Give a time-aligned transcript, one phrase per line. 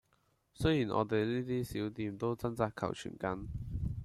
[0.55, 3.45] 雖然我哋呢啲小店都掙扎求存緊